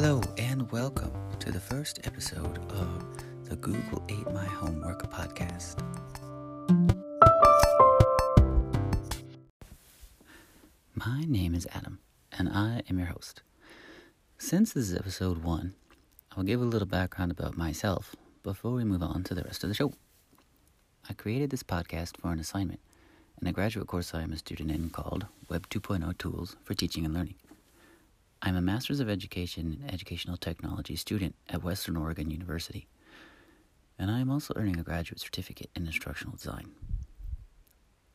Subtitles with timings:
[0.00, 3.04] Hello, and welcome to the first episode of
[3.48, 5.80] the Google Ate My Homework podcast.
[10.94, 11.98] My name is Adam,
[12.30, 13.42] and I am your host.
[14.38, 15.74] Since this is episode one,
[16.36, 19.68] I'll give a little background about myself before we move on to the rest of
[19.68, 19.92] the show.
[21.10, 22.78] I created this podcast for an assignment
[23.42, 27.04] in a graduate course I am a student in called Web 2.0 Tools for Teaching
[27.04, 27.34] and Learning.
[28.40, 32.86] I'm a Master's of Education in Educational Technology student at Western Oregon University,
[33.98, 36.70] and I am also earning a graduate certificate in instructional design.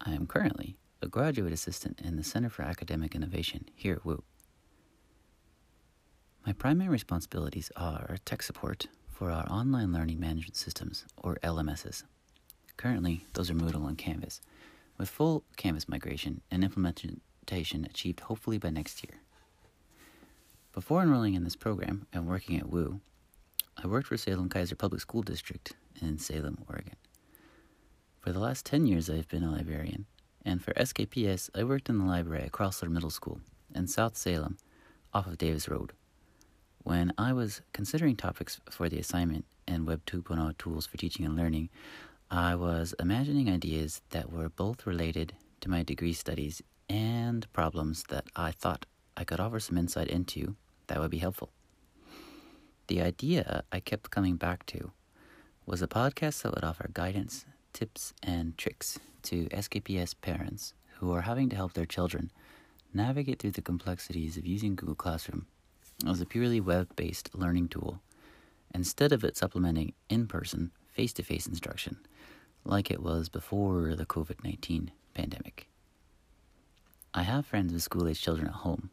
[0.00, 4.22] I am currently a graduate assistant in the Center for Academic Innovation here at WU.
[6.46, 12.04] My primary responsibilities are tech support for our online learning management systems, or LMSs.
[12.76, 14.40] Currently, those are Moodle and Canvas,
[14.98, 19.21] with full Canvas migration and implementation achieved hopefully by next year.
[20.72, 23.00] Before enrolling in this program and working at WU,
[23.76, 26.96] I worked for Salem Keizer Public School District in Salem, Oregon.
[28.20, 30.06] For the last 10 years, I've been a librarian,
[30.46, 33.42] and for SKPS, I worked in the library at Crossler Middle School
[33.74, 34.56] in South Salem
[35.12, 35.92] off of Davis Road.
[36.78, 41.36] When I was considering topics for the assignment in Web 2.0 tools for teaching and
[41.36, 41.68] learning,
[42.30, 48.24] I was imagining ideas that were both related to my degree studies and problems that
[48.34, 48.86] I thought
[49.18, 51.50] I could offer some insight into that would be helpful.
[52.88, 54.92] The idea I kept coming back to
[55.64, 61.22] was a podcast that would offer guidance, tips, and tricks to SKPS parents who are
[61.22, 62.30] having to help their children
[62.92, 65.46] navigate through the complexities of using Google Classroom
[66.06, 68.00] as a purely web based learning tool
[68.74, 71.98] instead of it supplementing in person, face to face instruction
[72.64, 75.68] like it was before the COVID 19 pandemic.
[77.14, 78.90] I have friends with school age children at home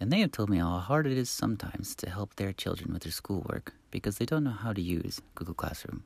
[0.00, 3.02] and they have told me how hard it is sometimes to help their children with
[3.02, 6.04] their schoolwork because they don't know how to use Google Classroom.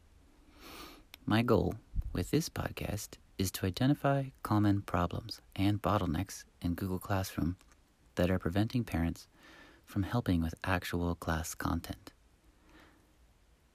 [1.27, 1.75] My goal
[2.13, 7.57] with this podcast is to identify common problems and bottlenecks in Google Classroom
[8.15, 9.27] that are preventing parents
[9.87, 12.13] from helping with actual class content.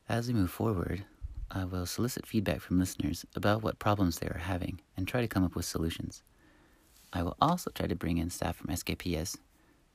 [0.08, 1.04] As we move forward,
[1.52, 5.28] I will solicit feedback from listeners about what problems they are having and try to
[5.28, 6.24] come up with solutions.
[7.12, 9.38] I will also try to bring in staff from SKPS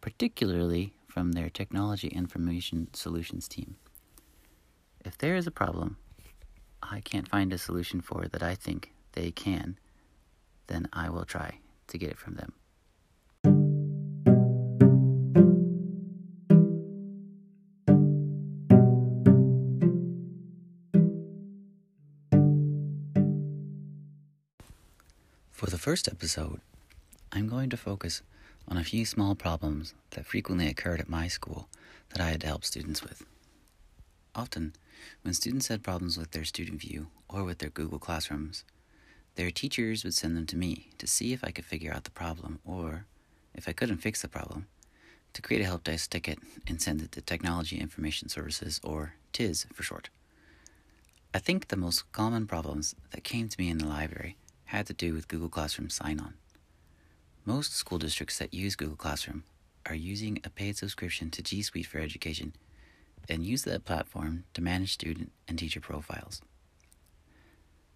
[0.00, 3.76] particularly from their Technology Information Solutions team.
[5.04, 5.96] If there is a problem
[6.82, 9.78] I can't find a solution for that I think they can,
[10.66, 11.58] then I will try
[11.88, 12.52] to get it from them.
[25.52, 26.60] For the first episode,
[27.32, 28.22] I'm going to focus
[28.70, 31.68] on a few small problems that frequently occurred at my school
[32.10, 33.26] that I had to help students with.
[34.34, 34.74] Often,
[35.22, 38.64] when students had problems with their StudentVUE or with their Google Classrooms,
[39.34, 42.10] their teachers would send them to me to see if I could figure out the
[42.10, 43.06] problem or,
[43.54, 44.66] if I couldn't fix the problem,
[45.32, 49.66] to create a help desk ticket and send it to Technology Information Services, or TIS
[49.72, 50.10] for short.
[51.32, 54.36] I think the most common problems that came to me in the library
[54.66, 56.34] had to do with Google Classroom sign on.
[57.46, 59.44] Most school districts that use Google Classroom
[59.86, 62.54] are using a paid subscription to G Suite for Education
[63.30, 66.42] and use that platform to manage student and teacher profiles.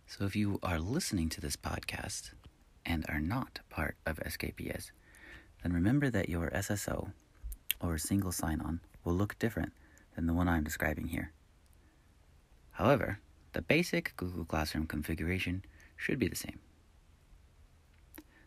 [0.06, 2.30] So if you are listening to this podcast
[2.86, 4.92] and are not part of SKPS,
[5.62, 7.12] then remember that your SSO
[7.80, 9.74] or single sign on will look different
[10.16, 11.32] than the one I'm describing here.
[12.70, 13.18] However,
[13.52, 15.66] the basic Google Classroom configuration
[15.98, 16.60] should be the same.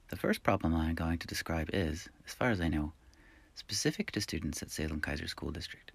[0.10, 2.94] The first problem I'm going to describe is, as far as I know,
[3.56, 5.92] specific to students at Salem Keizer School District.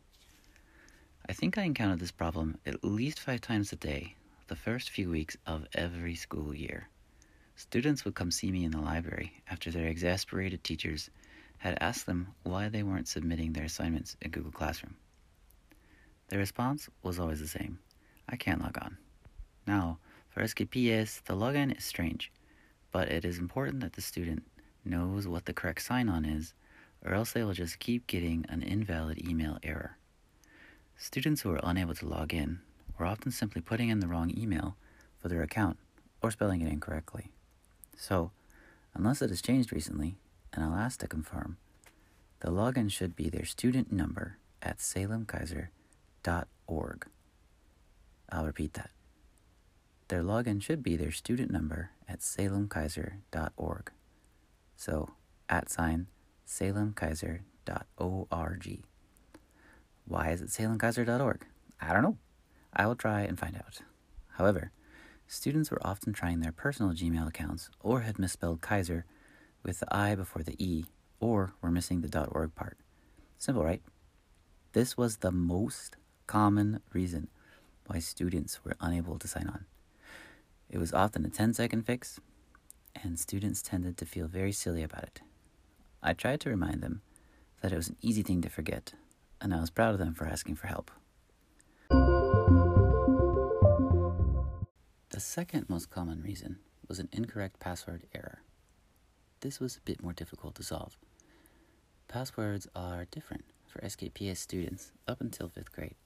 [1.27, 4.15] I think I encountered this problem at least five times a day
[4.49, 6.89] the first few weeks of every school year.
[7.57, 11.09] Students would come see me in the library after their exasperated teachers
[11.57, 14.97] had asked them why they weren't submitting their assignments in Google Classroom.
[16.29, 17.79] Their response was always the same
[18.29, 18.99] I can't log on.
[19.67, 22.31] Now, for SKPS, the login is strange
[22.93, 24.45] but it is important that the student
[24.85, 26.55] knows what the correct sign on is,
[27.05, 29.97] or else they will just keep getting an invalid email error.
[30.97, 32.61] Students who are unable to log in
[32.99, 34.77] are often simply putting in the wrong email
[35.19, 35.79] for their account
[36.23, 37.31] or spelling it incorrectly.
[37.97, 38.31] So,
[38.95, 40.17] unless it has changed recently,
[40.53, 41.57] and I'll ask to confirm,
[42.41, 47.07] the login should be their student number at salemkeizer.org.
[48.31, 48.91] I'll repeat that.
[50.13, 53.93] Their login should be their student number at salemkeizer.org.
[54.77, 55.15] So,
[55.49, 56.09] at sign
[56.47, 58.83] salemkeizer.org.
[60.05, 61.47] Why is it salemkeizer.org?
[61.81, 62.19] I don't know.
[62.75, 63.81] I will try and find out.
[64.33, 64.71] However,
[65.27, 69.05] students were often trying their personal Gmail accounts or had misspelled Keizer
[69.63, 70.85] with the I before the E
[71.21, 72.77] or were missing the .org part.
[73.39, 73.81] Simple, right?
[74.75, 77.29] This was the most common reason
[77.87, 79.65] why students were unable to sign on.
[80.73, 82.19] It was often a 10 second fix,
[83.05, 85.21] and students tended to feel very silly about it.
[86.03, 87.03] I tried to remind them
[87.61, 88.95] that it was an easy thing to forget,
[89.39, 90.91] and I was proud of them for asking for help.
[95.11, 98.41] The second most common reason was an incorrect password error.
[99.41, 100.97] This was a bit more difficult to solve.
[102.09, 105.97] Passwords are different for SKPS students up until fifth grade.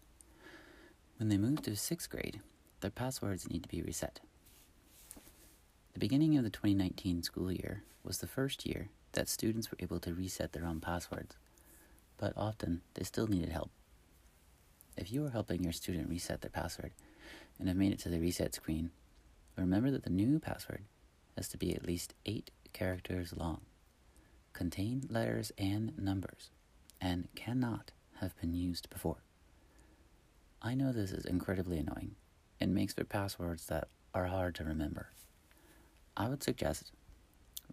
[1.18, 2.40] When they move to sixth grade,
[2.80, 4.18] their passwords need to be reset.
[5.96, 9.98] The beginning of the 2019 school year was the first year that students were able
[10.00, 11.36] to reset their own passwords,
[12.18, 13.70] but often they still needed help.
[14.98, 16.92] If you are helping your student reset their password
[17.58, 18.90] and have made it to the reset screen,
[19.56, 20.84] remember that the new password
[21.34, 23.62] has to be at least eight characters long,
[24.52, 26.50] contain letters and numbers,
[27.00, 29.22] and cannot have been used before.
[30.60, 32.16] I know this is incredibly annoying
[32.60, 35.08] and makes for passwords that are hard to remember.
[36.16, 36.92] I would suggest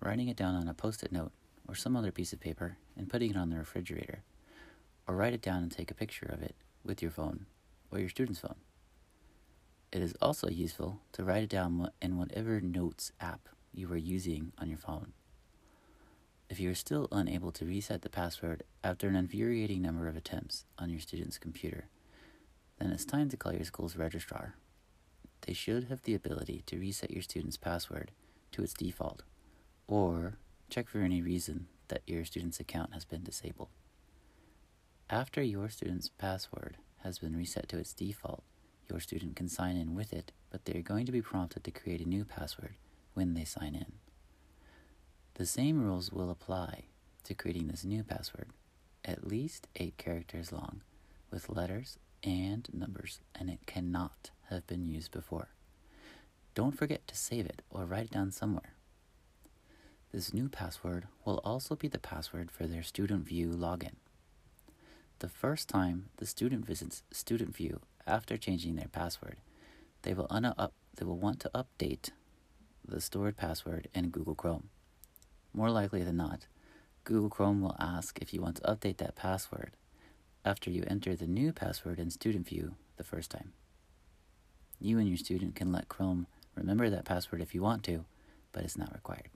[0.02, 1.32] writing it down on a post it note
[1.68, 4.24] or some other piece of paper and putting it on the refrigerator,
[5.08, 7.46] or write it down and take a picture of it with your phone
[7.90, 8.56] or your student's phone.
[9.94, 14.52] It is also useful to write it down in whatever notes app you are using
[14.58, 15.14] on your phone.
[16.50, 20.66] If you are still unable to reset the password after an infuriating number of attempts
[20.78, 21.86] on your student's computer,
[22.80, 24.56] then it's time to call your school's registrar.
[25.48, 28.12] They should have the ability to reset your student's password
[28.54, 29.24] to its default,
[29.88, 30.38] or
[30.70, 33.70] check for any reason that your student's account has been disabled.
[35.10, 38.44] After your student's password has been reset to its default,
[38.90, 41.72] your student can sign in with it, but they are going to be prompted to
[41.72, 42.76] create a new password
[43.14, 43.94] when they sign in.
[45.36, 46.86] The same rules will apply
[47.24, 48.50] to creating this new password,
[49.04, 50.82] at least eight characters long,
[51.32, 55.50] with letters and numbers, and it cannot have been used before.
[56.56, 58.74] Don't forget to save it or write it down somewhere.
[60.12, 63.96] This new password will also be the password for their StudentVUE login.
[65.18, 69.38] The first time the student visits StudentVUE after changing their password,
[70.04, 72.10] they will, un- up, they will want to update
[72.88, 74.70] the stored password in Google Chrome.
[75.54, 76.46] More likely than not,
[77.04, 79.72] Google Chrome will ask if you want to update that password
[80.46, 83.54] after you enter the new password in StudentVUE the first time.
[84.80, 88.06] You and your student can let Chrome Remember that password if you want to,
[88.52, 89.30] but it's not required.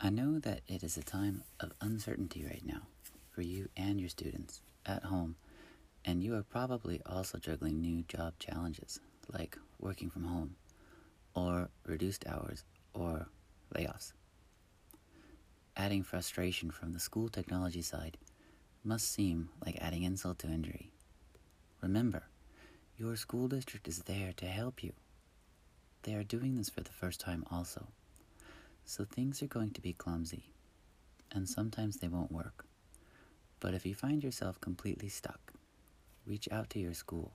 [0.00, 2.82] I know that it is a time of uncertainty right now
[3.30, 5.36] for you and your students at home,
[6.04, 8.98] and you are probably also juggling new job challenges
[9.32, 10.56] like working from home,
[11.34, 13.28] or reduced hours, or
[13.74, 14.12] layoffs.
[15.76, 18.18] Adding frustration from the school technology side
[18.84, 20.90] must seem like adding insult to injury.
[21.80, 22.24] Remember,
[22.98, 24.92] your school district is there to help you.
[26.02, 27.86] They are doing this for the first time also.
[28.84, 30.52] So things are going to be clumsy,
[31.30, 32.64] and sometimes they won't work.
[33.60, 35.52] But if you find yourself completely stuck,
[36.26, 37.30] reach out to your school,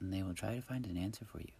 [0.00, 1.54] and they will try to find an answer for you.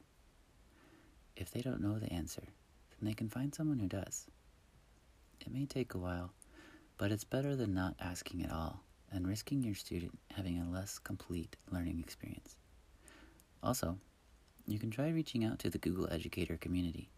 [1.36, 4.26] If they don't know the answer, then they can find someone who does.
[5.40, 6.32] It may take a while,
[6.98, 8.80] but it's better than not asking at all
[9.12, 12.56] and risking your student having a less complete learning experience.
[13.62, 13.98] Also,
[14.66, 17.08] you can try reaching out to the Google Educator community.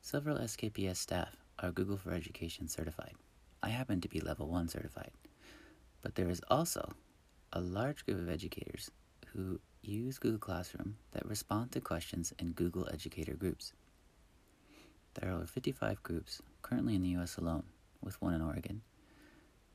[0.00, 3.14] Several SKPS staff are Google for Education certified.
[3.62, 5.10] I happen to be level 1 certified.
[6.02, 6.92] But there is also
[7.52, 8.90] a large group of educators
[9.32, 13.72] who use Google Classroom that respond to questions in Google Educator groups.
[15.14, 17.64] There are over 55 groups currently in the US alone,
[18.02, 18.82] with one in Oregon,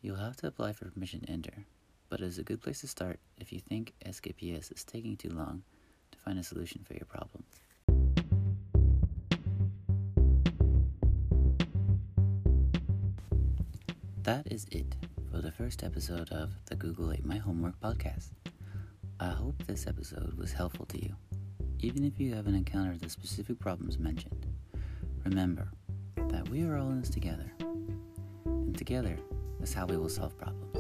[0.04, 1.64] You'll have to apply for permission to enter,
[2.10, 5.30] but it is a good place to start if you think SKPS is taking too
[5.30, 5.64] long
[6.12, 7.46] to find a solution for your problem.
[14.24, 14.98] That is it
[15.32, 18.32] for the first episode of the Google Ate My Homework podcast.
[19.22, 21.16] I hope this episode was helpful to you,
[21.80, 24.48] even if you haven't encountered the specific problems mentioned.
[25.24, 25.70] Remember
[26.28, 27.54] that we are all in this together,
[28.44, 29.18] and together
[29.64, 30.73] is how we will solve problems.